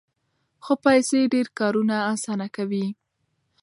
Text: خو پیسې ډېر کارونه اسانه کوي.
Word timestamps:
خو 0.63 0.73
پیسې 0.85 1.19
ډېر 1.33 1.47
کارونه 1.59 1.95
اسانه 2.13 2.47
کوي. 2.55 2.85